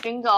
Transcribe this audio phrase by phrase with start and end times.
[0.00, 0.30] 军狗。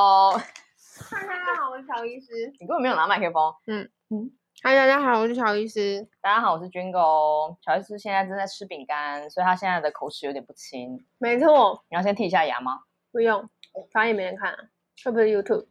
[1.09, 2.53] 嗨，大家好，我是乔医师。
[2.59, 3.55] 你根本没有拿麦克风。
[3.69, 4.29] 嗯嗯。
[4.61, 6.09] 嗨，大家好，我是乔医师。
[6.21, 7.57] 大家好，我是军狗。
[7.63, 11.05] 乔医师现在正在吃饼干，所以他现在的口齿有点不清。
[11.19, 11.85] 没错。
[11.89, 12.81] 你要先剔一下牙吗？
[13.13, 13.49] 不用，
[13.93, 14.59] 反正也没人看啊，
[15.05, 15.67] 会不是 YouTube？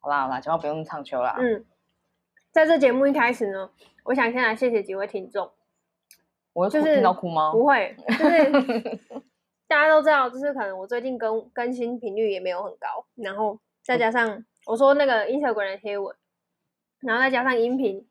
[0.00, 1.36] 好啦好啦，千万不用唱秋啦。
[1.38, 1.64] 嗯。
[2.50, 3.70] 在这节目一开始呢，
[4.02, 5.48] 我想先来谢谢几位听众。
[6.52, 7.52] 我就是听到哭吗？
[7.52, 9.00] 不会，就是
[9.68, 16.16] 大家都知道，就是可能我最近更更新频率也没有很高，然后再加上我说那个 Instagram 的贴文，
[17.00, 18.08] 然后再加上音频。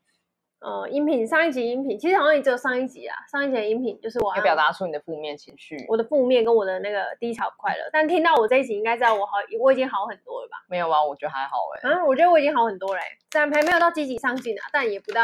[0.60, 3.14] 呃，音频上一集音频其实好像也只有上一集啊。
[3.30, 7.88] 上一集的音频就是我要表达出你的负面情绪，我的负面跟我的那个低潮快乐。
[7.92, 10.56] 但听到我这一集，应该知道我好，我已经好很多了吧？
[10.68, 11.94] 没有啊，我觉得还好哎、欸。
[11.94, 15.22] 啊，我觉得我已经好很多嘞、欸，虽然还没有到积极上进啊，但也不到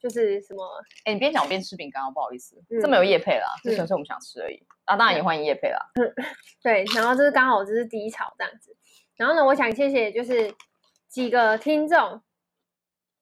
[0.00, 0.64] 就是什么。
[1.04, 4.60] 哎、欸，你边讲边吃饼干哦，不好意思，嗯、这没有叶配啦，就纯粹我们想吃而已。
[4.84, 5.78] 啊，当然也欢迎叶配啦。
[5.94, 6.14] 嗯，
[6.62, 8.76] 对，然后就是刚好这是低潮这样子。
[9.16, 10.54] 然后呢，我想谢谢就是
[11.08, 12.22] 几个听众。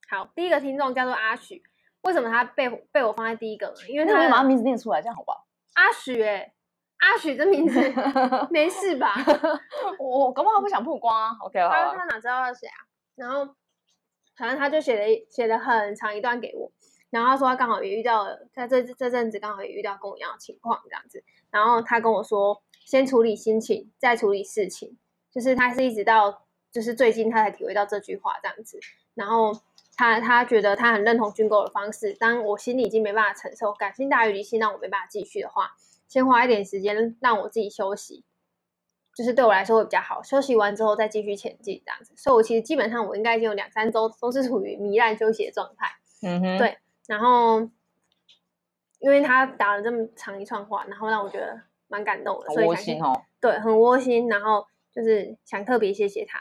[0.09, 1.63] 好，第一个听众叫做阿许，
[2.03, 3.75] 为什么他被被我放在第一个呢？
[3.89, 5.47] 因为他没把他名字念出来，这样好不好？
[5.75, 6.53] 阿许、欸，哎，
[6.99, 7.79] 阿许这名字
[8.51, 9.15] 没事吧？
[10.01, 11.37] 我搞不好不想曝光啊。
[11.41, 11.69] OK，好。
[11.69, 12.79] 他他哪知道他是谁啊？
[13.17, 13.55] 然后
[14.39, 16.71] 反正他就写了写了很长一段给我，
[17.11, 24.97] 然后他说他刚好也遇到了，在这这阵子刚好也遇到跟我一样的情况这样子，然后他跟我说，先处理心情，再处理事情，
[25.31, 28.79] 就是他是一直到就是最近他才体会到这句话这样子，
[29.15, 29.53] 然后。
[30.01, 35.73] 他他觉得他很认同军购的方式，当我心里已经没办法承受，感性大于理性，让我没办法继续的话，
[36.07, 38.23] 先花一点时间让我自己休息，
[39.19, 40.23] 就是对我来说会比较好。
[40.23, 42.13] 休息完之后再继续前进这样子。
[42.17, 45.89] 所以，我其实基本上我应该已经有两三周都是处于糜烂休息的状态。
[46.23, 46.79] 嗯哼，对。
[47.09, 47.69] 然后，
[49.01, 53.21] 因为他打了这么长一串话，然后让我觉得蛮感动的，很窝心哦。
[53.41, 54.29] 对，很窝心。
[54.29, 56.39] 然后就是想特别谢谢他。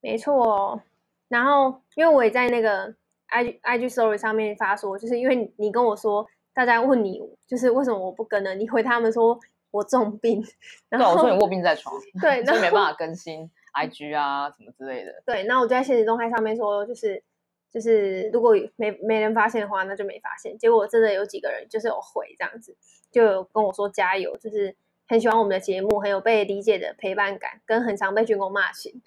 [0.00, 0.80] 没错。
[1.26, 2.94] 然后，因为我也在那个
[3.26, 8.54] I G I G Story 上面发说，就是因为你跟我说，大家问你就是为什么我不跟呢？
[8.54, 10.44] 你回他们说我重病，
[10.88, 15.22] 然后对，我说你卧病在床，对，所 以没办法更新 I G 啊什么之类的。
[15.26, 17.22] 对，那我就在现实动态上面说，就是
[17.70, 20.58] 就是如果没没人发现的话，那就没发现。
[20.58, 22.76] 结果真的有几个人就是有回这样子，
[23.10, 24.74] 就有跟我说加油，就是
[25.06, 29.00] 很喜欢我们的节目，很有被理解的陪伴感，跟很常被军工骂醒。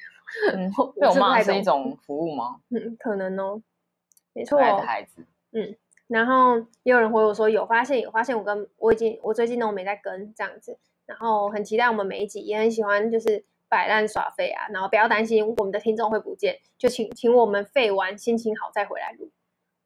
[0.53, 2.61] 嗯，被我骂是一种服务吗？
[2.69, 3.61] 嗯，可能哦，
[4.33, 4.57] 没错。
[4.57, 5.75] 可爱的孩子，嗯，
[6.07, 19.31] 然后也有人回我说有发现，有发现，我跟我已经我最近都没在跟这样子，然后很期待我们每一集，也很喜欢就是摆烂耍废啊，然后不要担心我们的听众会不见，就请请我们废完心情好再回来录。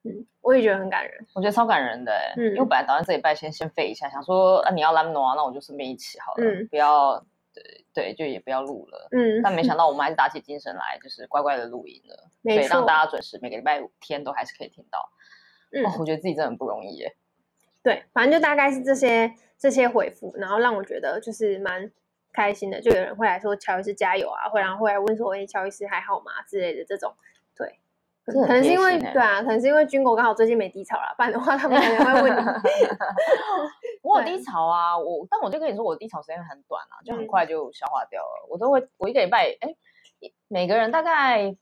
[0.03, 7.25] 嗯，我也觉得很感人，我觉得超感人的，嗯，因为我本来打算这礼拜先先废一下，想说啊你要懒惰啊，那我就顺便一起好了，嗯，不要。
[7.57, 9.07] 对对，就也不要录了。
[9.09, 12.29] 嗯，但没想到我们还是打起精神来，就是乖乖的录音了。
[12.43, 14.99] 所以让大家准时每个礼拜五天都还是可以听到。
[15.71, 17.15] 嗯，哦，我觉得自己真的很不容易耶。
[17.83, 21.91] 对，反正就大概是这些这些回复，然后让我觉得就是蛮
[22.33, 22.81] 开心的。
[22.81, 27.13] 就有人会来说乔医师加油啊，会然后会来问说哎，乔医师还好吗之类的这种。
[27.55, 27.79] 对。
[28.25, 32.45] 可能是因为对啊，可能是因为军狗刚好最近没低潮了，不然的话他们可能会问你。
[34.03, 38.45] 我有低潮啊，我但我就跟你说，我低潮时间很短啊，就很快就消化掉了。
[38.45, 39.73] 嗯、我都会，我一个礼拜，哎，
[40.49, 41.55] 每个人大概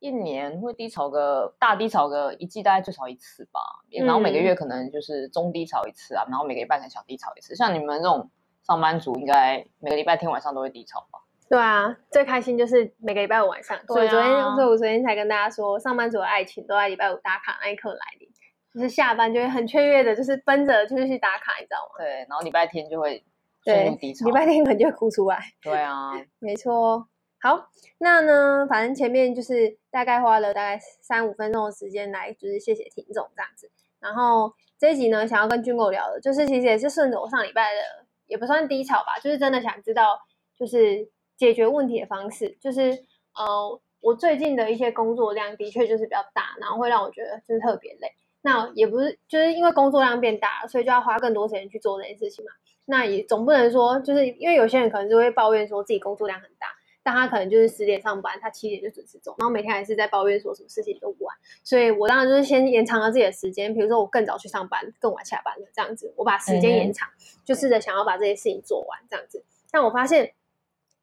[0.00, 3.60] 一年会低潮个大低潮个一季，大概最少一次吧。
[3.92, 7.54] 嗯、然后每个月可能就是中低潮一次啊，然后每个礼拜可能小低潮一次。
[7.54, 8.30] 像你们这种
[8.66, 11.20] 上班族，应该每个礼拜天晚上都会低潮吧？
[11.48, 18.28] 对啊，最开心就是每个礼拜五晚上，啊、所以昨天，所以我昨天才跟大家说，上班族的爱情都在礼拜五打卡那一刻来临，
[18.72, 21.94] 就是下班就会很雀跃的，就是奔着就是去打卡，你知道吗？
[21.98, 23.22] 对，然后礼拜天就会
[23.64, 25.42] 陷入低潮，礼拜天可能就会哭出来。
[25.60, 27.08] 对啊，没错。
[27.40, 33.70] 好，那呢，反正前面就是大概花了大概三五分钟的时间来，就是谢谢听众这样子。
[33.98, 37.80] 然后这一集呢，想要跟军狗聊的，就是其实也是顺着我上礼拜的，
[38.26, 40.20] 也不算低潮吧，就是真的想知道，
[40.56, 41.10] 就是。
[41.40, 42.90] 解决问题的方式就是，
[43.34, 48.12] 呃，我最近的一些工作量的确就是比较大，然后会让我觉得就是特别累。
[48.42, 52.50] 那也不是，就是因为工作量变大了，所以就要花更多时间去做这件事情嘛。
[52.84, 56.66] 那也总不能说，就是因为有些人可能就会抱怨说自己工作量很大，
[57.02, 61.36] 但他可能就是十点上班，他七点就准时走，然后每天还是在抱怨说什么事情都不完。
[61.64, 69.44] 所以我当然就是先延长了自己的时间，比如说我更早去上班，更晚下班了这样子，我把时间延长，嗯、就试着想要把这些事情做完这样子。
[69.70, 70.32] 但我发现。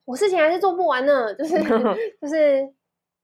[0.08, 1.62] 我事情还是做不完呢，就是
[2.22, 2.66] 就是，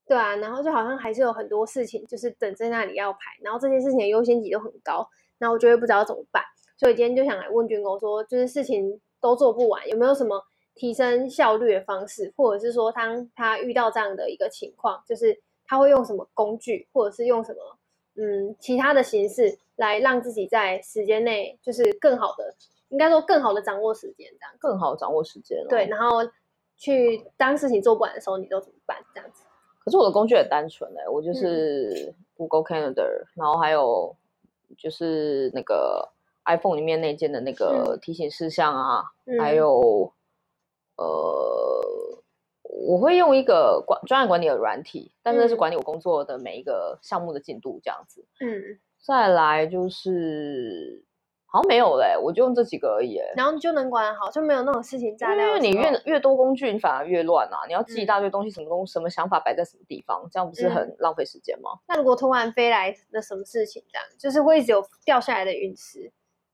[0.05, 6.43] 对啊，然后就好像还是有很多事情，就是等在那里要排，然后这些事情的优先级都很高，然后我就会不知道怎么办，
[6.77, 10.43] 所以今天就想来问军狗说，就是事情都做不完，有没有什么
[10.75, 17.59] 提升效率的方式，或者是说当他遇到这样的一个情况，就是他会用什么工具，或者是用什么
[18.15, 22.53] 嗯其他的形式来让自己在时间内就是更好的，
[22.89, 25.65] 应该说更好的掌握时间，这样更好掌握时间。
[25.67, 26.19] 对，然后
[26.77, 28.97] 去当事情做不完的时候，你都怎么办？
[29.13, 29.43] 这样子。
[29.83, 34.15] 可是我的工具很单纯哎、欸，我就是 Google Calendar，、嗯、然后还有
[34.77, 36.09] 就是那个
[36.45, 40.11] iPhone 里面内建的那个提醒事项啊，嗯、还有
[40.97, 42.21] 呃，
[42.63, 48.25] 我会用一个管专案管理的软体，但是那是管理我工作的每一个项目的进度这样子。
[48.39, 51.05] 嗯，再来就是。
[51.45, 53.19] 好像没有嘞，我就用这几个而已。
[53.35, 55.45] 然后你就能管好，就没有那种事情炸掉。
[55.45, 57.61] 因为你越越多工具，你反而越乱啊！
[57.67, 61.69] 你要记一大堆东西，什么东西、什么想法摆在什么地方，这样不是很浪费时间吗？
[61.87, 66.11] 那如果突然飞来的什么事情，这样就是会一直有掉下来的陨石，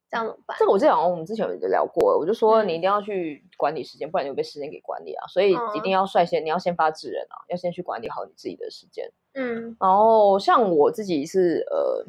[0.09, 0.57] 这样怎么办？
[0.59, 5.27] 这个我之前好像我们之前有聊过，我就说你一定要去管理时间，不然你会被时间给管理啊。
[5.27, 9.11] 所以一定要率先，你要先发制人啊，要先去管理好你自己的时间。
[9.33, 12.05] 嗯，然后像我自己是呃，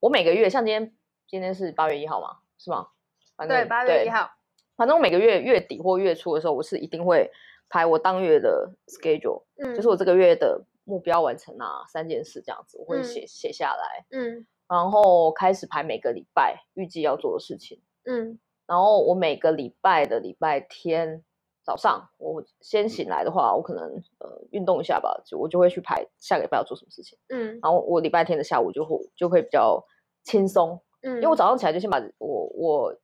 [0.00, 0.94] 我每个月像今天
[1.26, 2.38] 今天是八月一号嘛。
[2.58, 2.88] 是吗？
[3.36, 4.30] 反正对，八月一号。
[4.76, 7.30] 反正我每个月月底或月初的时候，我是一定会
[7.68, 21.22] 排我当月的 schedule，嗯，就是我这个月的目标完成啊，三件事这样子，我会写写、嗯、下来，嗯，然后开始排每个礼拜预计要做的事情，嗯，然后我每个礼拜的礼拜天
[21.64, 23.84] 早上，我先醒来的话，我可能
[24.18, 29.84] 呃运动一下吧，就我就会去排下个礼拜要做什么事情，嗯，然后我礼拜天的下午就会就会比较
[30.24, 30.80] 轻松。
[31.02, 32.96] 嗯因为我早上起来就先把我我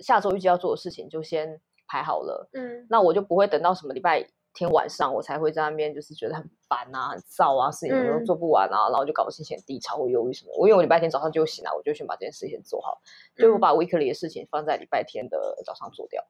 [0.00, 4.26] 下周预计要做的事情就先排好了，嗯，那我就不会等到什么礼拜
[4.56, 10.52] 天晚上我才会在那边就是觉得很烦啊、很燥啊，事情都做不完啊，嗯、然后就搞得心情很低潮、会忧郁什么。
[10.56, 13.00] 我因为我礼拜天早上就醒来，我就先把这件事情做好，
[13.36, 16.24] 嗯、就我把 weekly 的事情放在礼拜天的早上做掉。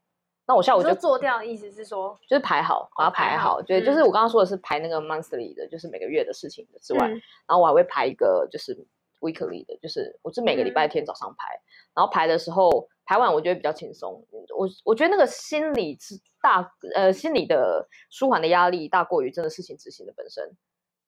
[0.46, 3.62] 那我下午就做掉的意思是说，就是排好，把它排好。
[3.62, 7.12] 对，就是我刚刚说的是排那个 monthly 的，就是每个月的事情之外，嗯、
[7.46, 8.86] 然后我还会排一个就是。
[9.22, 11.64] weekly 的，就是我是每个礼拜天早上排，嗯、
[11.96, 14.22] 然后排的时候排完，我觉得比较轻松。
[14.54, 16.14] 我我觉得那个心理是
[16.46, 20.56] 大呃心理的舒缓的压力大过于真的事情执行的本身。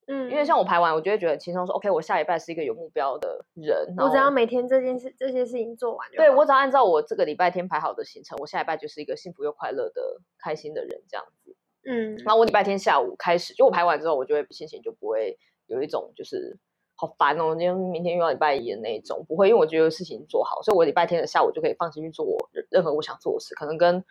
[0.08, 3.94] 嗯，因为像我排完，我就会觉得很轻松，说 OK，我下礼拜是一个有目标的人。
[3.98, 10.02] 我只要每天这件事这些事情做完就，对，我只要按照我这个礼拜天排好的行程，我下礼拜就是一个幸福又快乐的
[10.42, 11.54] 开心的人这样子。
[11.84, 16.58] 嗯，然后我礼拜天下午开始，就我排完之后，我就会心情就不会有一种就是。
[17.00, 17.54] 好烦哦！
[17.54, 22.36] 今天明天又要礼拜一的那一种，不会，因为我觉得事情做好，所以我礼拜天的下午就可以放心去做我
[22.72, 24.04] 任何我想做的事，可能跟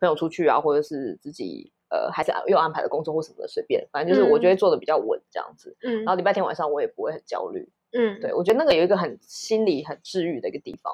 [0.00, 5.76] 朋友出去啊，或者是自己呃还是又安排了工作或什么的，随便，反正就是我觉得做的比较稳这样子。
[5.82, 7.70] 嗯，然后礼拜天晚上我也不会很焦虑。
[7.92, 10.92] 嗯，对，我觉得那个有一个很心理很治愈的一个地方，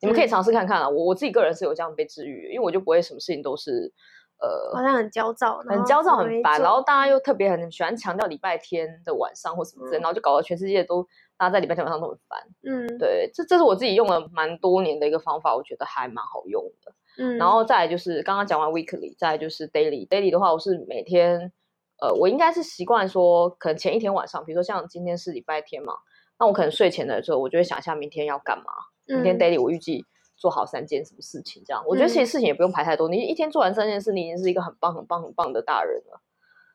[0.00, 0.88] 你们可以尝试看看啊。
[0.88, 3.92] 我我自己个人是有这样被治愈，因为我就不会什么事情都是。
[4.40, 11.02] 呃，好像很焦躁，很焦躁，很烦，然后大家又特别很喜欢强调礼拜天的晚上或什么之类，嗯、然后就搞得全世界都
[11.38, 12.38] 大家在礼拜天晚上都很烦。
[12.64, 16.92] 嗯，对，这这是我自己用了蛮多年的一个方法，我觉得还蛮好用的。
[17.18, 20.06] 嗯，然后再来就是刚刚讲完 weekly，再来就是 daily。
[20.08, 21.52] daily 的话，我是每天，
[22.00, 25.94] 呃，我应该是习惯说，可能前一天晚上，比如说像今天是礼拜天嘛，
[26.38, 28.72] 那我可能睡前的时候，我就会想一下明天要干嘛。
[29.06, 30.04] 明天 daily 我预计。
[30.36, 33.08] 做好三件什么事情，这样我觉得其实事情也不用排太多。
[33.08, 36.20] 嗯、你一天做完三件事，你已经是一个很棒、很棒、很棒的大人了。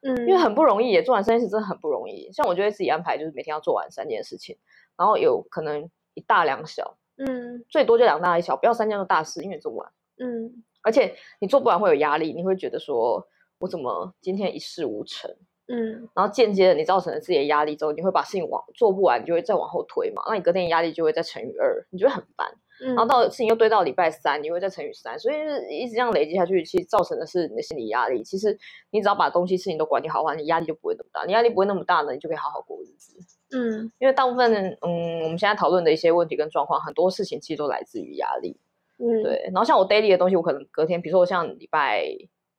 [0.01, 2.31] 嗯，因为很不容易，也做完三件事真的很不容易。
[2.31, 4.57] 像我就会自己安排，就是每天要做完三件事情，
[4.97, 9.91] 然后有可能一大两小，嗯，最多就两大一小，不要三件都大事，因为做不完。
[10.19, 13.27] 嗯，而且你做不完会有压力，你会觉得说
[13.59, 15.29] 我怎么今天一事无成？
[15.71, 22.51] 嗯，然后间接的你造成了自己的压力之后，你会把事情往做不完，你就会再往后推嘛，那你隔天压力就会再乘以二，你就会很烦。
[22.81, 28.23] 然后到事情又堆到礼拜三，你会再乘以三，所以就是一直这样累积下去，其实造成的是你的心理压力。
[28.23, 28.57] 其实
[28.89, 31.25] 你只要把东西事情都管理好的话，你压力就不会那么大。
[31.25, 33.17] 你压力不会那么大呢，你就可以好好过日子。
[33.51, 38.57] 嗯，因为大部分嗯，我们现在讨论的一些问题跟状况，很多事情其实都来自于压力。
[38.99, 39.41] 嗯，对。
[39.45, 42.03] 然后像我 daily 的东西，我可能隔天，比如说我像礼拜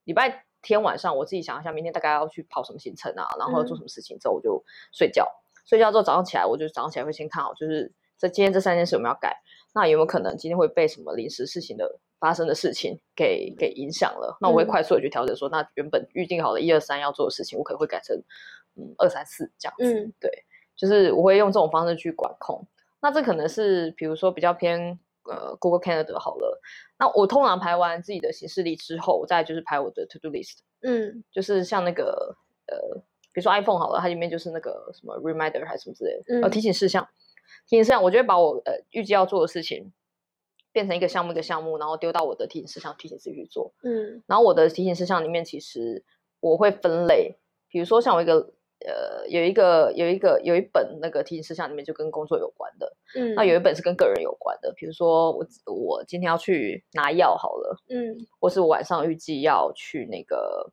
[0.05, 5.27] 礼拜天晚上，我自己想一下明天大概要去跑什么行程啊，然后做什么事情之后，我就睡觉。
[5.67, 9.37] 睡觉之后早上起来，我就早上起来会先看好，就是这今天这三件事我们要改。
[9.73, 14.37] 那有没有可能今天会被什么临时事情的发生的事情给给影响了？
[14.41, 18.17] 那我会快速的去调整说，说、嗯、那原本预定好的一二三要做的事情，我可能会改成
[18.75, 20.01] 嗯二三四这样子。
[20.01, 20.45] 嗯，对，
[20.75, 22.67] 就是我会用这种方式去管控。
[23.01, 24.99] 那这可能是比如说比较偏
[25.31, 26.61] 呃 Google Calendar 好了。
[26.99, 30.59] 那我通常排完自己的行事历之后，我再就是排我的 To Do List。
[30.83, 33.01] 嗯，就是像那个呃，
[33.33, 37.09] 比如说 iPhone 好了，它里面就是那个什么 Reminder 还是什么之类的，呃、嗯、提醒事项。
[37.67, 39.93] 提醒事项，我就会把我呃预计要做的事情
[40.73, 43.73] 变成一个项目一个项目，然后丢到我的提醒事项，提醒自己去做。
[43.83, 46.05] 嗯，然后我的提醒事项里面，其实
[46.41, 47.37] 我会分类，
[47.69, 48.53] 比如说像我一个。
[48.87, 60.73] 呃，有一个有一个有一本那个提醒事项里面就跟工作有关的，嗯，那有一本是跟个人有关的，比如说我我今天要去拿药好了，嗯，或是我晚上预计要去那个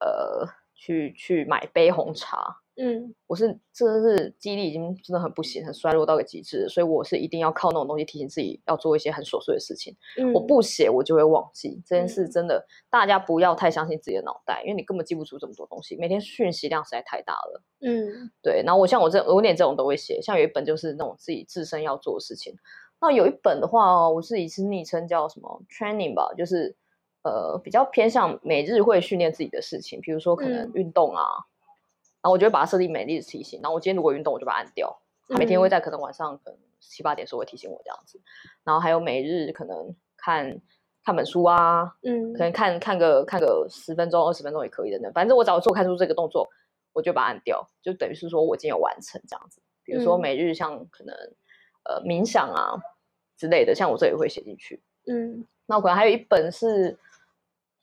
[0.00, 2.63] 呃去去买杯红茶。
[2.76, 9.96] 嗯，我是真的是记忆力已经真的很不行，很衰弱到个极致，所以我是一定要靠那种东西提醒自己要做一些很琐碎的事情。
[10.18, 17.62] 嗯，我不写我就会忘记这件事，真的，大家不要太相信自己的脑袋，因为你根本记不住这么多东西，每天讯息量实在太大了。
[17.80, 18.60] 嗯，对。
[18.66, 22.56] 然后我像我这我连这种都会写，像有一本就是那种自己自身要做的事情。
[23.00, 26.74] 那有一本的话，我自己是昵称叫什么 training 吧，就是
[27.22, 31.22] 呃比较偏向每日会训练自己的事情，比如说可能运动啊。
[31.22, 31.53] 嗯
[32.24, 33.60] 然后我就会把它设定每日提醒。
[33.62, 34.98] 然后我今天如果运动，我就把它按掉。
[35.28, 38.18] 它每天会在可能晚上可能七八点时候会提醒我这样子。
[38.64, 40.58] 然后还有每日可能看
[41.04, 45.12] 看本书啊，嗯，可能看看个看个十分钟、二十分钟也可以的呢。
[45.12, 46.48] 反正我只要做看出这个动作，
[46.94, 49.60] 我就把它按掉，就等于是说我今天有完成这样子。
[49.84, 51.14] 比如说每日像可能
[51.84, 52.80] 呃冥想啊
[53.36, 54.82] 之类的，像我这里会写进去。
[55.06, 56.96] 嗯，那我可能还有一本是，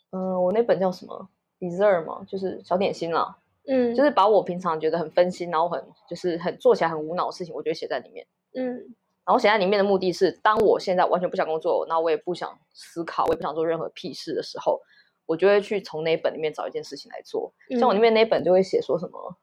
[0.09, 1.29] 嗯、呃，我那本叫什么
[1.59, 3.37] dessert 嘛，就是小点心啦。
[3.67, 8.25] 嗯，就是把我平常觉得很分心，然后很就是很做起来很无脑的事情，我就会写在里面。
[8.55, 8.75] 嗯，
[9.23, 14.81] 然后写在里面的目的是，当我现在完全不想工作，那我也不想思考，我也不想做任何屁事的时候，
[15.27, 17.53] 我就会去从那本里面找一件事情来做。
[17.69, 19.37] 嗯、像我里面那本就会写说什么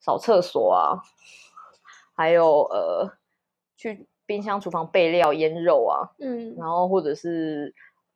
[0.00, 0.98] 扫厕所啊，
[2.14, 3.12] 还有呃
[3.76, 7.72] 去冰箱厨房备料腌肉啊，嗯，然后或者是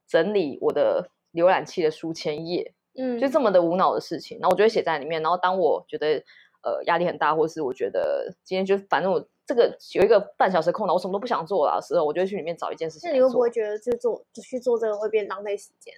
[0.08, 2.74] 整理我的浏览器的书签页。
[2.96, 5.22] 嗯，就这么的无脑的事情，然后我就会写在里面。
[5.22, 6.22] 然后当我觉得
[6.62, 13.08] 呃压力很大，或是我觉得今天就反正我这个有一个半小时空档，我什么都不想做了的时候，我就会去里面找一件事情。
[13.08, 15.94] 那你会不会觉得就做就去做这个会变浪费时间？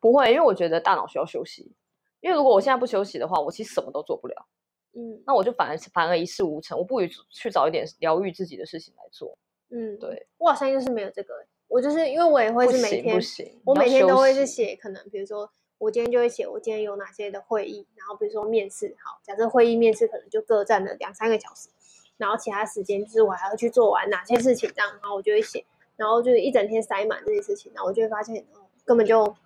[0.00, 1.72] 不会，因为我觉得大脑需要休息。
[2.20, 4.46] 因为如果我现在不休息的话，我其实什么都做不了。
[4.92, 6.78] 嗯，那我就反而反而一事无成。
[6.78, 9.36] 我不如去找一点疗愈自己的事情来做。
[9.70, 10.26] 嗯，对。
[10.38, 11.34] 我好像就是没有这个，
[11.68, 15.50] 我就是因为我也会是每天，不行，不行，我每天都会是写，可能比如说。
[15.84, 21.68] 我今天就会写我今天有哪些的会议，然后比如说面试，好，假设会议面试可能就各占了两三个小时，
[22.16, 25.62] 然后其他时间就是我还要去做完哪些事情这样，然后我就会写，
[25.96, 29.36] 然后就是一整天塞满这些事情，然后我就会发现，哦，根本就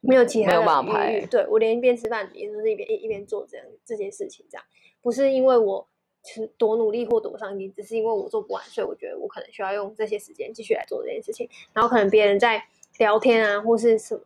[0.00, 1.20] 没有其他的办法排。
[1.26, 4.64] 对，我连一边吃饭也都是一边一一边做这样这件事情，这样
[5.02, 5.84] 不是因为我
[6.22, 12.62] 是多努力或多上进，只是因为我做不完，所以我觉得我可能需要用这些时间继续来做这件事情，然后可能别人在
[12.98, 14.22] 聊天啊或是什么。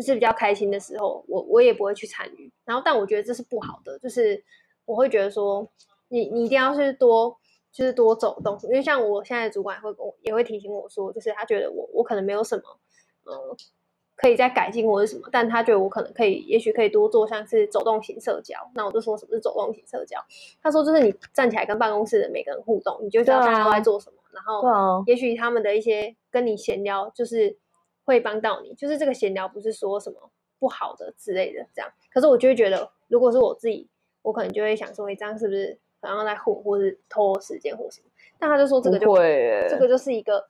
[0.00, 2.50] 就是比较开心的时候，我我也不会去参与。
[2.64, 4.42] 然后，但我觉得这是不好的，就是
[4.86, 5.68] 我会觉得说，
[6.08, 7.36] 你你一定要是多，
[7.70, 8.58] 就是多走动。
[8.62, 12.62] 因为像我现在的主管会跟我也会提醒我说，就是他觉得我我可能没有什么，
[13.24, 13.54] 呃，
[14.16, 18.56] 可以再改进或者什么，但他觉得我可能可以，也许可以多做像是走动型社交。
[18.74, 20.18] 那我就说什么是走动型社交？
[20.62, 27.58] 他说就是你站起来跟办公室的每个人互动，你就知道大家都在做什么，然后也许他们的一些跟你闲聊就是。
[28.10, 31.90] 会帮到你，就是这个闲聊不是说什么不好的之类的，这样。
[32.12, 33.88] 可是我就会觉得，如果是我自己，
[34.22, 38.10] 我可能就会想说，哎，这样是不是好像在混，或是拖时间或什么？
[38.38, 40.48] 但他就说这个就会，这个就是一个，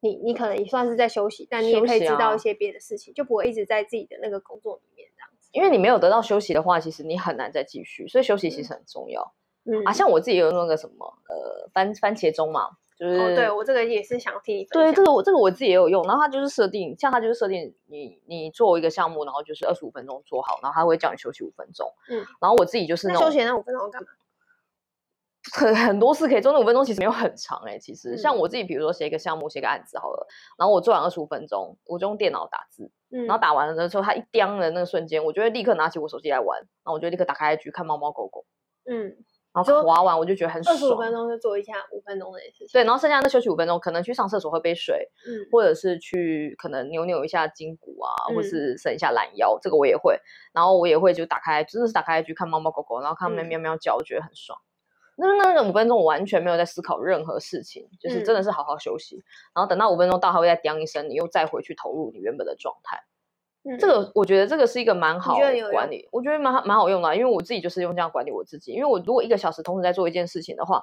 [0.00, 5.48] 你你可能也算是在休息，但你也可以知道一些别的事情，啊、就不会一直在自己的那个工作里面这样子。
[5.52, 9.32] 因为你没有得到休息的话，其实你很难再继续，所以休息其实很重要。
[9.64, 12.70] 嗯啊，像我自己有那个什么，呃，番番茄钟嘛。
[12.98, 14.64] 就是、哦、对我这个也是想替你。
[14.64, 21.92] 对，这个我这个我自己也有用，然后它就是设定，像它就是设定你你做一个项目，然后就是二十五分钟做好，然后它会叫你休息五分钟。
[22.08, 24.08] 嗯，然后我自己就是那，那休息那五分钟干嘛？
[25.52, 27.78] 很很多事可以做，那五分钟其实没有很长哎、欸。
[27.78, 30.26] 其实、嗯、像我自己，比如说写一个项目，写个案子好了，
[30.58, 38.46] 然后我做完二十五分钟，我就用电脑打字，嗯，然后打完了的时候，它一叮的那个瞬间，我就会立刻拿起我手机来玩，然后我就立刻打开 IG 看猫猫狗狗，
[38.86, 39.16] 嗯。
[39.56, 40.76] 然后滑完我就觉得很爽。
[40.76, 42.68] 二十五分钟就做一下五分钟的事情。
[42.74, 50.20] 对，然后剩下那休息五分钟，可能去上厕所喝杯水，嗯，或者是去可能扭扭一下筋骨啊，嗯、或是伸一下懒腰，这个我也会。
[50.52, 54.58] 然后我也会就打开，真的是打开去看猫猫狗狗，然后看它们喵喵叫，我觉得很爽。
[55.16, 59.16] 那、嗯、那那五分钟我完全没有在思考任何事情，就是真的是好好休息。
[59.16, 63.02] 嗯、然后等到五分钟到，它会再叮一声，你又再回去投入你原本的状态。
[63.78, 65.36] 这个我觉得这个是一个蛮好
[65.72, 68.72] 管理，我觉得蛮蛮好用的，因为我自己就是用这样管理我自己。
[68.72, 70.82] 因为我如果一个小时同时在做一件事情的话，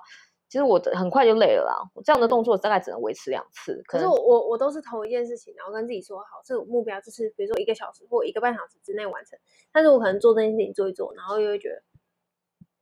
[0.49, 1.89] 其实我很快就累了啦。
[1.95, 3.81] 我这样的动作大概只能维持两次。
[3.87, 9.39] 可是我我我都是同一件事情，然后跟自己说好，这个目标就是比如说一个小时或一个半小时之内完成。
[9.71, 11.81] 但是我可能做这件事情做一做，然后又会觉得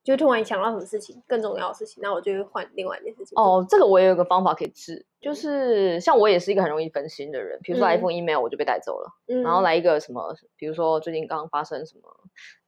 [0.04, 3.34] 就突然想到什么事情更重要的事情，那我就会换另外一件事情。
[3.36, 12.10] 哦，这个我也有个方法可以治，就是像我也是一个很容易分心的人，比如说来一封 email 我就被带走了，嗯、然后来一个什么，比如说最近刚刚发生什么，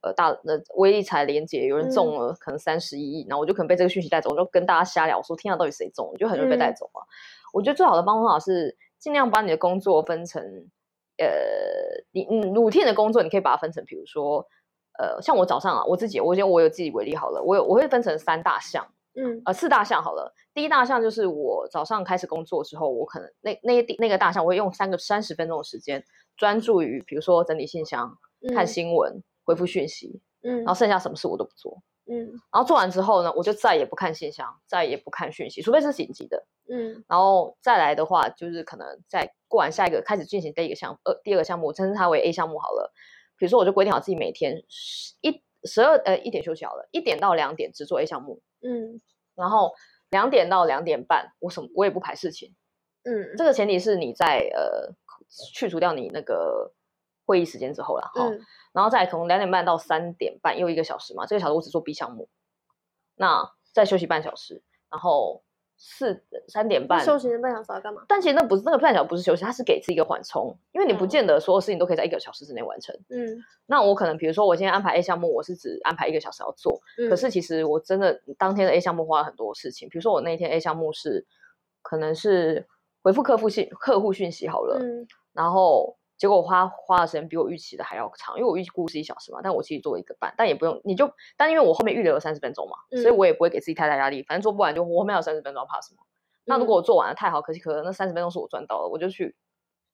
[0.02, 7.00] 呃大的威力彩连结有人中了可能三十一亿，然后我就可能被这个讯息带走，我就跟大家瞎聊说，天啊到底谁中，就很容易被带走嘛。
[7.00, 7.10] 嗯、
[7.54, 10.40] 我觉得最好的方法是尽量把你的工作分成，
[11.18, 11.26] 呃，
[12.12, 14.46] 你嗯 routine 的工作你可以把它分成，比如说。
[14.98, 20.32] 呃，像我早上啊，我自己，我先我有自己为例好了，我有我会分成三大项，嗯，呃，四大项好了。
[20.54, 26.04] 第一大项就是我早上开始工作之后，我可能那那那个大项，我会用三个三十分钟的时间
[26.36, 42.92] 专注于，比如说整理信箱、嗯、看新闻、回复讯息，嗯，然后剩下什么事我都不做，嗯，然后做完之后呢，我就再也不看信箱，再也不看讯息，除非是紧急的，嗯，然后再来的话，就是可能再过完下一个开始进行第一个项目，呃，第二个项目，我称它为 A 项目好了。
[43.36, 49.00] 比如说，我就规定好自己每天十一十二呃一点休息好了，一点到两点只做 A 项目，嗯，
[49.34, 49.72] 然后
[50.10, 52.54] 两点到两点半我什么我也不排事情，
[53.04, 54.94] 嗯，这个前提是你在呃
[55.52, 56.72] 去除掉你那个
[57.26, 58.40] 会议时间之后了哈，嗯、
[58.72, 62.28] 然后再从两点半到三点半又一个小时嘛，这个小时我只做 B 项目，
[63.16, 65.42] 那再休息半小时，然后。
[65.86, 68.02] 四三点半休息的半小时要干嘛？
[68.08, 72.98] 但其实那不是那个半小时不是休息，它是给自己一个缓冲，因为你不见得所有事情都可以在一个小时之内完成。
[73.10, 73.36] 嗯，
[73.66, 81.26] 那我可能比如说我今天安排 A 项目，我是只安排一个小时要做，嗯、可是其实我真的当天的 A 项目花了很多事情，比如说我那一天 A 项目是
[81.82, 82.66] 可能是
[83.02, 85.96] 回复客户信客户讯息好了，嗯、然后。
[86.16, 96.00] 结果我花花的时间比我预期的还要长，因为我预估是一小时嘛，但我其实做一个半，但也不用，你就，但因为我后面预留了三十分钟嘛，嗯、所以我也不会给自己太大压力，反正做不完就我后面还有三十分钟，怕什么？
[96.02, 96.08] 嗯、
[96.44, 99.34] 那如果我做完了太好，可惜可能那三十分钟是我赚到了，我就去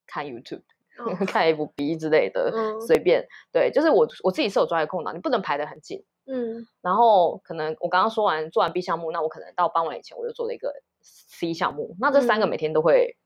[0.05, 0.61] 看 YouTube、
[0.99, 13.17] 哦、 看 FB 之类的，嗯、随便，对，就是我我自己是有抓一个空档，你不能排得很紧，嗯，然后可能我刚刚说完做完 B 项目，那我可能到傍晚以前我就做了一个 C 项目，那这三个每天都会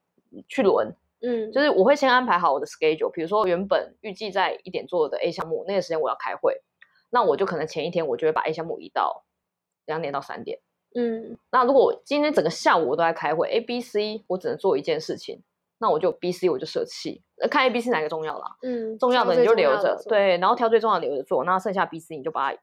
[0.47, 0.87] 去轮。
[0.87, 6.61] 嗯嗯，就是我会先安排好我的 schedule，比如说原本预计在一点做的 A 项目，那个时间我要开会，
[7.09, 9.23] 那我就可能前一天我就会把 A 项目移到
[9.85, 10.59] 两点到三点。
[10.93, 15.41] 嗯，那如果我今天整个下午我都在开会，A、B、C 我只能做一件事情，
[15.79, 18.57] 那我就 B、C 我就舍弃，看 A、B、C 哪个重要啦。
[18.61, 22.59] 嗯，重要的你就留着，对，然后挑最重要的留着做，那剩下 B、C 你就把它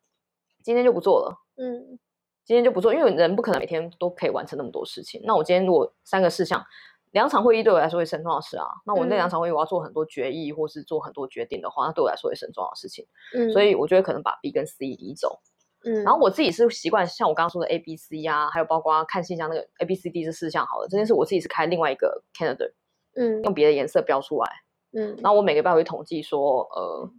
[0.62, 1.36] 今天就不做了。
[1.56, 1.98] 嗯，
[2.44, 5.20] 今天就不做，因为人不可能每天都可以完成那么多事情。
[5.24, 6.64] 那我今天如果三个事项。
[7.12, 13.06] 两场会议对我来说也是很重要的事啊，那我那两场会议我要做很多决议或是做很多决定的话，那对我来说也是很重要的事情。
[13.34, 15.40] 嗯，所以我觉得可能把 B 跟 C 移走。
[15.84, 22.72] 嗯，然后我自己是习惯像我刚刚说的 A、B、C 啊，还有包括看信箱那个 A、B、C、D 这四项好了，这件事我自己是开另外一个 calendar，
[23.16, 24.48] 嗯，用别的颜色标出来，
[24.92, 27.10] 嗯，然后我每个礼拜会统计说，呃，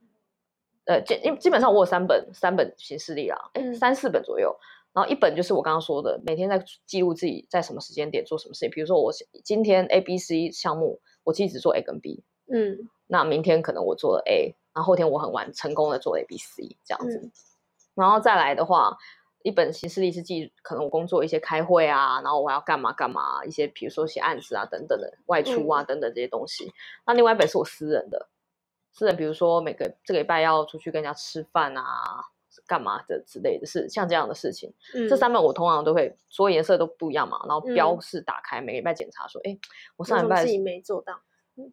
[0.85, 4.57] 呃，基基本上我有三本三本行事历啦，哎、嗯，三四本左右。
[4.93, 8.69] 然后一本就是我刚刚说的，每天在记录自己在什么时间点做什么事情。
[8.69, 9.11] 比如说我
[9.43, 12.23] 今天 A、B、C 项目，我其实只做 A 跟 B。
[12.51, 12.89] 嗯。
[13.07, 17.17] 那明天可能我做了 A，然后后天我很晚成功的做 A、B、C 这样子。
[17.17, 17.31] 嗯、
[17.93, 18.97] 然后再来的话，
[19.43, 26.65] 一本行事历是记可能我工作一些开会啊，然后我要干嘛干嘛，一些比如说写案子啊等等的外出啊等等这些东西。
[26.65, 26.73] 嗯、
[27.07, 28.29] 那另外一本是我私人的，
[28.93, 31.83] 私人比如说每个这个礼拜要出去跟人家吃饭啊。
[32.73, 39.55] 干嘛的之类的事，像这样的事情，嗯、这三本我通常都会，所有颜色都不一样嘛，然后标示打开，嗯、每个礼拜检查说，哎，
[39.95, 41.13] 我上礼拜自己没做到，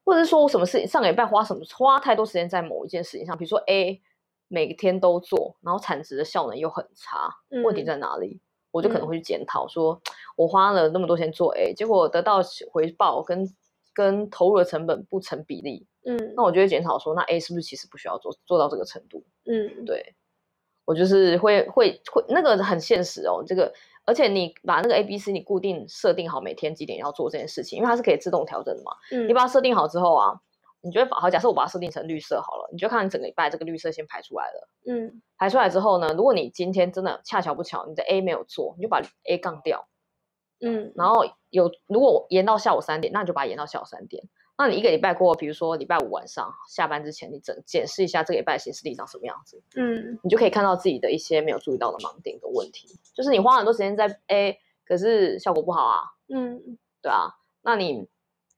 [0.05, 3.99] 或者是说我什么事情上个礼拜花什么花太多时间在某一件事情上，比如说 A
[4.49, 8.43] 每天都做，然后产值的效能又很差，嗯、问题在哪里？
[8.73, 9.99] 我就可能会去检讨，说
[10.37, 13.49] 我花了那么多钱做 A，结果得到回报跟
[13.95, 19.25] 跟投入的成本不成比例，嗯，那我就会检讨说，那 A 是不是其实不需要做做到这个程度？
[19.47, 20.15] 嗯，对。
[20.90, 23.72] 我就是会会会那个很现实哦，这个
[24.05, 28.90] 而且你把那个 A B C 你固定设定好每天几点要做这件事情，因为它是可以自动调整的嘛。
[29.12, 30.40] 嗯，你把它设定好之后啊，
[30.81, 34.68] 你觉得好，假设我把它设定成绿色好了，你就看你整个礼拜这个绿色先排出来了。
[34.88, 39.87] 嗯，排出来之后呢，如果你今天真的恰巧不巧你的 A 没有做，你就把 A 杠掉。
[40.61, 44.24] 嗯，然后有如果延到下午三点，那你就把它延到下午三点。
[44.61, 58.07] 那你一个礼拜过，比如说礼拜五晚上下班之前，你整检视一下这个礼拜行事历长什么样子，嗯，你就可以看到自己的一些没有注意到的盲点跟问题，就是你花很多时间在 A，可是效果不好啊，嗯，对啊，那你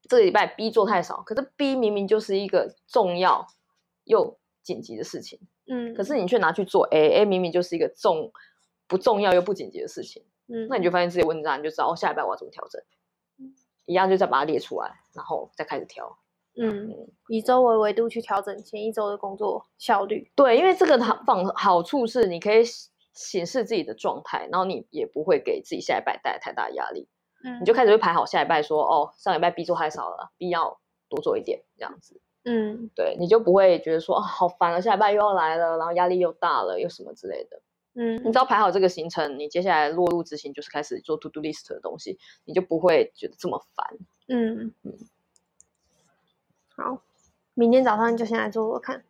[0.09, 3.47] 这个礼拜 B 做太少，可是 B 明明就是一个重要
[4.03, 8.31] 又紧急的事情，嗯，可是你却拿去做 A，A 明明就是一个重
[8.87, 10.83] 不重要又不紧急的事情，嗯，那你。
[10.83, 12.81] 就发现自己问题在，你就知道哦，下礼拜我要怎么调整。
[13.85, 16.17] 一样就再把它列出来，然后再开始调。
[16.55, 20.31] 嗯，嗯，以周为维度去调整前一周的工作效率。
[20.35, 22.63] 对，因为这个好放好处是，你可以
[23.13, 27.09] 显示自己的状态，然后你也不会给自己下一拜带来太大压力。
[27.43, 32.21] 嗯，你就开始会排好下一拜说，说哦，上礼拜 B 做太少了，B 要多做一点，这样子。
[32.45, 37.62] 嗯，对，你就不会觉得说啊、哦，好烦了，下礼拜又要来了，然后压力又大了，又什么之类的。
[37.95, 43.97] 嗯，你只要排好这个行程，你接下来落入执行就是开始做 to do list 的东西，你就不会觉得这么烦。
[44.27, 44.93] 嗯嗯，
[46.75, 47.01] 好，
[47.53, 49.03] 明天早上就先来做做看。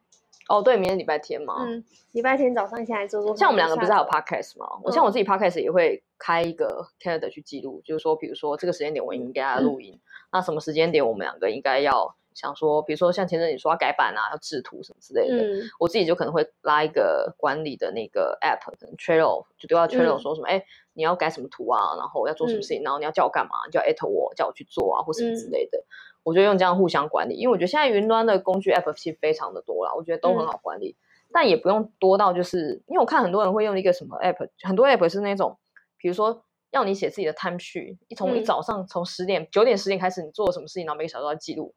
[0.49, 1.63] 哦，对，明天礼拜天嘛。
[1.65, 3.37] 嗯，礼拜天早上先来做做看。
[3.37, 4.67] 像我们两个不是还有 podcast 吗？
[4.73, 10.01] 嗯、我像我自己 podcast 也会开一个 calendar 去记录，就是说，比如说这个时间点我应该要录音，嗯、
[10.33, 25.77] 那什么时间点我们两个应该要想说，比如说像前阵你说要改版啊，要制图什么之类的，嗯、我自己就可能会拉一个管理的那个 app，可能 Trello 就丢到 Trello 说什么，哎、嗯，你要改什么图啊，然后要做什么事情，嗯、然后你要叫我干嘛，你就要艾特我，叫我去做啊，或什么之类的。
[25.77, 25.89] 嗯
[26.23, 35.57] 我就用这样互相管理，因为我觉得现在云端的工具 App 其实非常的多啦，我觉得都很好管理，嗯、但也不用多到就是，因为我看很多人会用一个什么 App，很多 App 是那种，
[35.97, 41.75] 比如说要你写自己的 time sheet，一从一早上从十点九、嗯、点十点开始你做了什么事情，然后每个小时都要记录。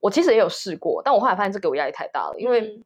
[0.00, 2.60] 我其实也有试过，但我后来发现这给我压力太大了，因为。
[2.60, 2.84] 嗯。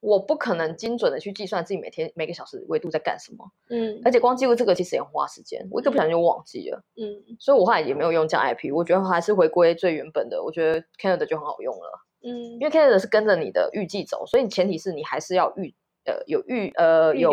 [0.00, 17.32] 我不可能精准的去计算自己每天每个小时维度在干什么，嗯，而且光记录这个其实也很花时间，我一个不小心就忘记了，嗯，所以我后来也没有用这样 IP，我觉得还是回归最原本的，我觉得 Calendar 就很好用了，嗯，因为 Calendar 是跟着你的预计走，所以前提是你还是要预呃有预呃有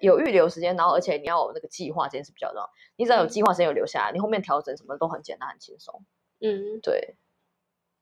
[0.00, 6.02] 有预留时间，然后而且你要有那个计划，这件事比较重要，你只要有计划时间有留下来，你后面调整什么都很简单很轻松，
[6.40, 7.14] 嗯，对。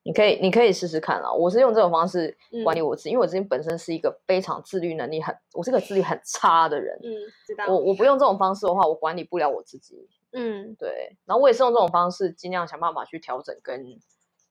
[0.09, 1.31] 你可以，你可以试试看啊！
[1.31, 6.99] 我是用这种方式管理我自己，嗯、因为我自己本身是一个非常自律能力很，我是个自律很差的人。
[7.03, 7.12] 嗯，
[7.47, 7.66] 知道。
[7.66, 10.09] 我我不用这种方式的话，我管理不了我自己。
[10.33, 11.14] 嗯，对。
[11.27, 13.85] 然后我也是用这种方式，尽量想办法去调整跟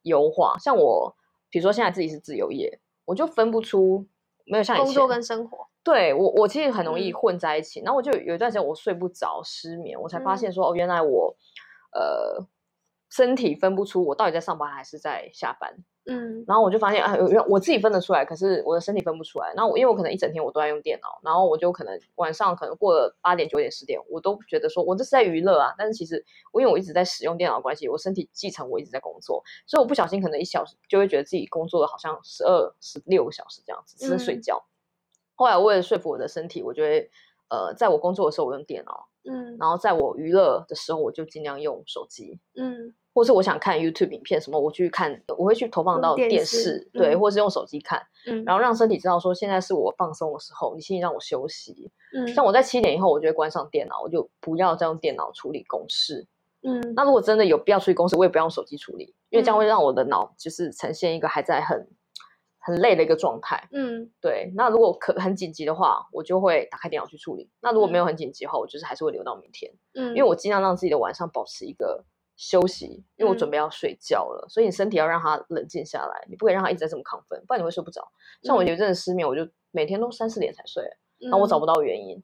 [0.04, 0.56] 优化。
[0.60, 1.15] 像我，
[1.50, 4.06] 比如说现在自己是自由业，我就分不出
[4.46, 5.65] 没有像工作跟生活。
[5.84, 7.82] 对我，我其实很容易混在一起。
[7.82, 11.36] 嗯、然后我就有一段时间我睡不着，失眠，我才发现说、嗯、哦，原来我
[11.93, 12.46] 呃。
[13.10, 15.74] 身体分不出我到底在上班还是在下班，
[16.08, 17.15] 嗯，然后我就发现啊，
[17.48, 19.54] 我自己分得出来，可是我的身体分不出来。
[19.56, 25.74] 然后我因为我可能一整天我都在用电脑，然后我就可能晚上可能过了八点九点十点，我都觉得说我这是在娱乐啊。
[25.78, 34.58] 但是其实我因为我一直在使用电脑的关系，我身体继承我一直在工作，所以我不小心可能一小时就会觉得自己工作了好像十二十六个小时这样子，只是睡觉。
[34.58, 34.70] 嗯、
[35.36, 37.10] 后来为了说服我的身体，我就会
[37.50, 39.08] 呃，在我工作的时候我用电脑。
[39.30, 56.26] 嗯，然后在我娱乐的时候，我就尽量用手机，嗯，或是我想看 YouTube 影片什么，我去看，我会去投放到电视，电视对，嗯、或是用手机看，嗯，然后让身体知道说现在是我放松的时候，你请你让我休息，嗯，像我在七点以后，我就会关上电脑，我就不要再用电脑处理公事，
[56.62, 61.88] 嗯，那如果真的有必要处理公事，我也不要用手机处理，因为这样会让我的脑就是呈现一个还在很。
[62.67, 64.51] 很累的一个状态，嗯，对。
[64.53, 67.49] 那如果可很紧急的话，我就会打开电脑去处理。
[67.62, 72.03] 那如果没有很紧急的话，我就是还是会留到明天，嗯，因为我尽量让自己的晚上保持一个
[72.36, 74.45] 休息，因为我准备要睡觉了。
[74.45, 78.06] 嗯、所以你身体要让它冷静下来，你不可以让它一直在这么亢奋，不然你会睡不着。
[78.43, 80.84] 像我有一阵子失眠，我就每天都三四点才睡，
[81.19, 82.21] 然后我找不到原因，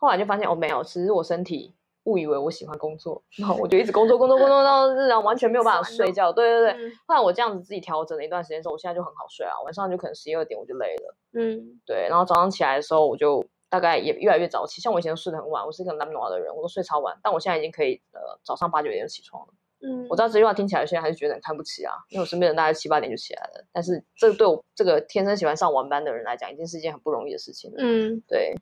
[0.00, 1.76] 后来就发现哦，没有，其实我身体。
[2.08, 6.32] 误以为我喜欢工作，然后我就一直工作，工作，工作到日常完全没有办法睡觉。
[6.32, 9.52] 对对对，嗯、后来我这样子自己调整了一段时间之后，我现在就很好睡啊。
[9.64, 12.08] 晚上就可能十一二点我就累了，嗯，对。
[12.08, 14.80] 然后早上起来的时候，我就大概也越来越早起。
[14.80, 17.14] 像我以前都睡得很晚，我是一个懒惰的人，我都睡超晚。
[17.22, 19.48] 但我现在已经可以呃早上八九点就起床了。
[19.80, 23.64] 嗯，我知道这句话听起来现在还是觉得很看不起啊，因为我身边人大概七八点就起来了。
[23.72, 27.76] 但是这对我这个天生喜欢上晚班的人来讲，已经是一件很不容易的事情了。
[27.78, 28.56] 嗯，对。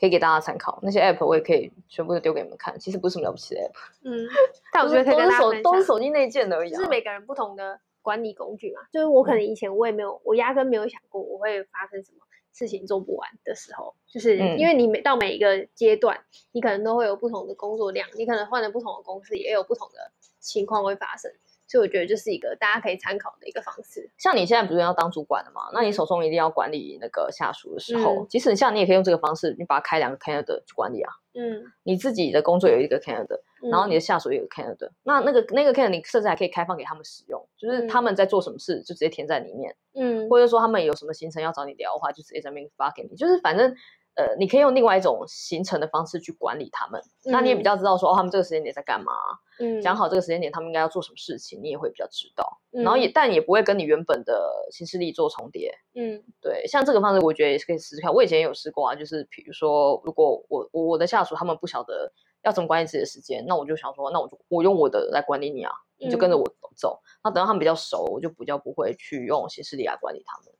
[0.00, 2.78] 可以给大家参考，那些 app 我也可以全部都丢给你们看。
[2.78, 3.72] 其实不是什么了不起的 app，
[4.04, 4.26] 嗯，
[4.72, 8.80] 但我觉得可以跟大家分享，都是手机内建而已，就是每个人不同的管理工具嘛。
[8.92, 12.18] 就是我可能以前我也没有，我压根没有想过我会发生什么
[12.52, 16.18] 事情做不完的时候，就是因为你每到每一个阶段，
[16.52, 20.10] 你可能都会有不同的工作量，你可能换了不同的公司，也有不同的
[20.40, 21.30] 情况会发生。
[21.66, 24.10] 所以我觉得这是一个大家可以参考的一个方式。
[24.18, 25.70] 像你现在不是要当主管了嘛？
[25.72, 31.10] 那你手中一定要管理那个下属的时候，嗯、即使像你也可以用这个方式，你把它开两个 calendar 去管理啊。
[31.34, 39.74] 嗯，你自己的工作有一个 calendar，然后你的下属有一个 calendar，嗯、那那个那个 calendar 你甚至还可以开放给他们使用，就是他们在做什么事就直接填在里面。
[39.94, 43.74] 嗯，或者说他们有什么行程要找你聊的话，就直接在那边发给你，就是反正。
[44.14, 49.12] 呃，你可以用另外一种行程的方式去管理他们，嗯、那你也比较知道说，哦，他们这个时间点在干嘛，
[49.58, 58.12] 嗯，讲好这个时间点他们应该要做什么事情，你也会比较知道，嗯、然后也但也不会跟你原本的行事历做重叠，嗯，对，像这个方式，我觉得也是可以试试看。
[58.12, 66.44] 我以前也有试过啊，就是比如说，如果我我我的下属他们不晓得要怎么管理自己的时间，那我就想说，那我就我用我的来管理你啊，你就跟着我
[66.76, 67.00] 走。
[67.02, 70.52] 嗯、那等到他们比较熟，我就比较不会去用行事历来管理他们，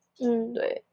[0.49, 0.85] 嗯，对。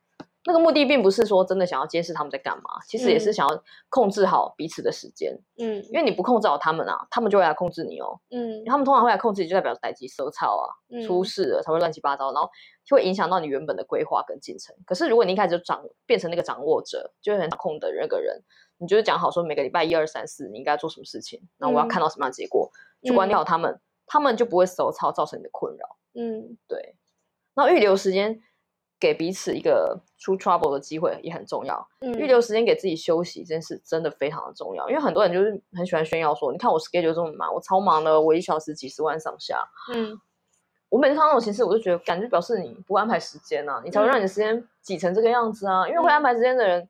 [0.50, 5.40] 那个目的并不是说真的想要监视他们在干嘛，其实也是想要控制好彼此的时间。
[5.60, 8.20] 嗯，因为你不控制好他们啊，他们就会来控制你哦。
[8.32, 12.50] 嗯，他们通常会来控制你，就代表待机收操啊，嗯、出事了才会乱七八糟，然后
[12.84, 14.76] 就会影响到你原本的规划跟进程。
[14.88, 18.42] 可是如果你一开始就掌变成那个掌握者，就会很控的那个人，
[18.80, 22.72] 你就是讲好说每个礼拜一二三四你应该做什么事情，然后我要看到什么样的结果，
[23.04, 25.98] 嗯、去管理好他们，他们就不会收操造成你的困扰。
[26.16, 26.96] 嗯，对。
[27.54, 28.42] 然后预留时间。
[29.00, 31.88] 给彼此一个出 trouble 的机会也很重要。
[32.02, 34.90] 嗯，预留时间给自己休息这件事真的非常的重要。
[34.90, 40.20] 因为很多人就是很喜欢炫耀说：“你看我 schedule 这么满，我超忙的，我一小时几十万上下。”嗯，
[40.90, 45.84] 我每次看到那种形式，我就觉得感觉表示你不安排时间啊，你才会让你的时间挤成这个样子啊。
[45.84, 46.90] 嗯，因为会安排时间的人，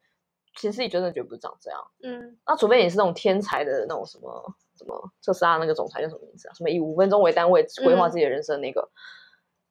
[0.55, 1.79] 其实你真的觉得不是长这样。
[2.01, 6.53] 嗯，那除非你是那种天才的那种什么什么特斯拉那个总裁叫什么名字啊？
[6.55, 8.81] 什么以五分钟为单位规划自己的人生那个。
[8.81, 8.97] 嗯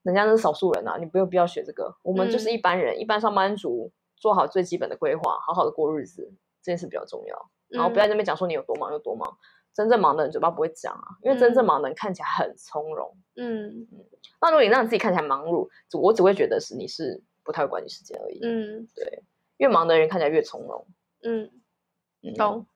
[0.02, 1.94] 人家是少数人啊，你没有必要学这个。
[2.02, 6.32] 我们就是一般人，嗯、一般上班族，做好最基本的规划，好好的过日子，
[6.62, 7.50] 这件事比较重要。
[7.68, 9.36] 然后不要在那边讲说你有多忙有多忙，
[9.74, 13.16] 真正忙的人嘴巴不会讲啊，因为真正忙的人看起来很从容。
[13.36, 14.04] 嗯嗯。
[14.40, 15.68] 那如果你让自己看起来忙碌，
[16.00, 18.40] 我只会觉得是你是不太会管理时间而已。
[18.42, 19.22] 嗯，对，
[19.58, 20.86] 越忙的人看起来越从容。
[21.22, 21.50] 嗯，
[22.36, 22.66] 懂、嗯。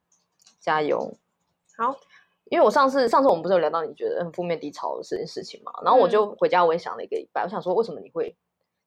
[0.60, 1.14] 加油。
[1.76, 1.96] 好。
[2.52, 8.36] 因为我上次上次我们不是有聊到你觉得很负面低潮的这件事情嘛，然后我就回家我也想了一个礼拜，我想说为什么你会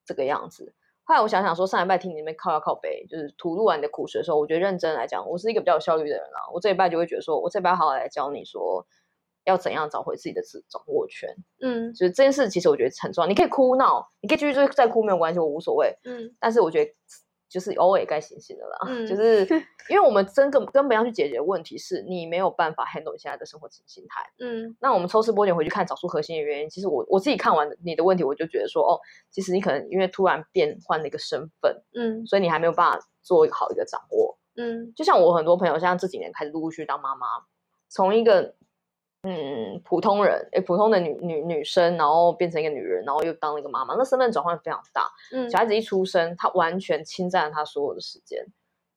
[0.05, 0.71] 这个样子？
[1.03, 6.45] 后来我想想说，上礼拜听你那边靠腰靠背，就是吐露完你的苦水的时候，我觉得认真来讲，我是一个比较有效率的人啊。
[6.53, 8.85] 我这一拜就会觉得说，我这礼拜好好来教你说
[9.45, 11.35] 要怎样找回自己的自掌握权。
[11.61, 13.27] 嗯，就是这件事其实我觉得很重要。
[13.27, 15.97] 你可以哭闹，你可以继续再哭没有关系，我无所谓。
[16.03, 16.91] 嗯，但是我觉得。
[17.47, 19.45] 就是偶尔也该醒醒的啦， 嗯、就 是
[19.89, 24.21] 因为我们真根根本要去解决的问题是你没有办法 handle 你现在的生活心态。
[24.39, 26.69] 嗯，那我们抽丝剥茧回去看，找出核心的原因。
[26.69, 34.37] 其实我我自己看完你的问题，我就觉得说，哦，其实你可能因为突然变换了一个身份，嗯，所以你还没有办法做好一个掌握。
[34.57, 37.27] 嗯，就像我很多朋友，像这几年开始陆陆续续当妈妈，
[37.89, 38.55] 从一个。
[39.25, 45.09] 嗯，普通人，诶，普通的女女女生，然后变成一个女人，然后又当了一个妈妈，那身份转换非常大。
[45.31, 48.45] 嗯，小孩子一出生，他完全侵占了他所有的时间。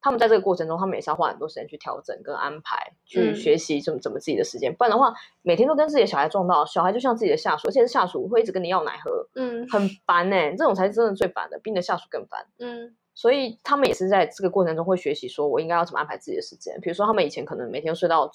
[0.00, 4.72] 他们在这个过程中，他们也是要花很多时间去调整跟安排，去学习怎么怎么自己的时间。
[4.76, 5.12] 不然的话，
[5.42, 12.46] 每天都跟自己的小孩撞到，小孩就像自己的下属，而且是下属会一直跟你要奶喝，嗯，很烦哎，这种才是真的最烦的，比你的下属更烦。
[12.60, 16.80] 嗯，所以他们也是在这个过程中会学习，说我应该要怎么安排自己的时间。
[16.80, 18.30] 比如说，他们以前可能每天睡到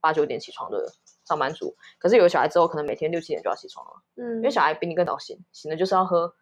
[0.00, 0.90] 八九点起床的。
[1.24, 4.02] 上班族，可是有了小孩之后，可能每天六七点就要起床了。
[4.16, 6.34] 嗯，因为小孩比你更早醒，醒了就是要喝，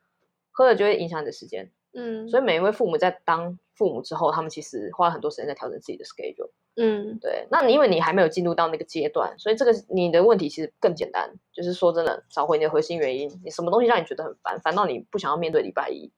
[0.51, 1.71] 喝了就会影响你的时间。
[1.95, 6.51] 嗯，所以每一位父母在当父母之后，他们其实花了很多时间在调整自己的 schedule。
[6.77, 7.47] 嗯，对。
[7.51, 16.11] 那你因为你还没有进入到那个阶段，所以这个你的问题其实更简单，就是说真的，找回你的核心原因，你什么东西让你觉得很烦，烦到你不想要面对礼拜一，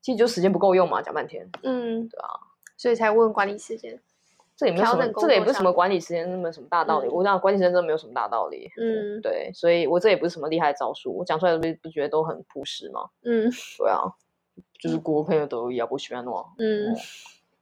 [0.00, 1.50] 其实就时间不够用嘛，讲半天。
[1.64, 2.38] 嗯，对啊，
[2.76, 4.00] 所以才问管理时间。
[4.60, 7.08] 这也没有什么，这个也不是什么管理时间那么什么大道理。
[7.08, 8.70] 嗯、我讲管理时间真的没有什么大道理。
[8.76, 13.08] 嗯，对，所以我这也不是什么厉害的招数，我讲出来不不觉得都很朴实吗？
[13.24, 14.02] 嗯，对啊，
[14.78, 16.46] 就是国朋友都一样不喜欢我。
[16.58, 16.94] 嗯，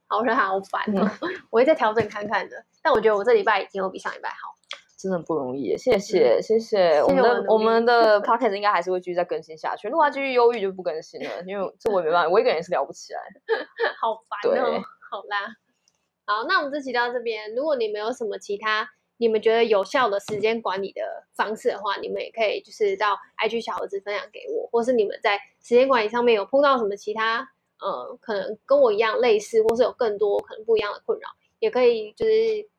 [0.07, 2.61] 好像好烦哦，嗯、 我会再调整看看的。
[2.83, 4.53] 但我觉得我这礼拜已经有比上礼拜好，
[4.97, 5.77] 真的不容易。
[5.77, 7.01] 谢谢，谢谢。
[7.01, 9.87] 我们的我们的 podcast 应该还是会继续再更新下去。
[9.87, 13.21] 如果他继续忧郁，就不更新了，因为这我也没办法，我一个人也是聊不起来。
[14.01, 14.81] 好烦哦。
[15.09, 15.55] 好啦。
[16.29, 17.55] 好，那我们这期到这边。
[17.55, 18.87] 如果你们有什么其他
[19.17, 21.01] 你们觉得有效的时间管理的
[21.33, 32.31] 方式的话，你们也可以就是到 IG 小盒子分享给我，或是你们在时间管理上面有碰到什么其他呃，可能跟我一样类似，或是有更多可能不一样的困扰，也可以就是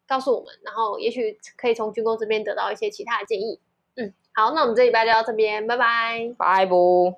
[0.07, 3.59] 告诉我们，然后也许可以从军工这边得到一些其他的建议。
[3.97, 7.13] 嗯，好，那我们这礼拜就到这边，拜拜，拜不。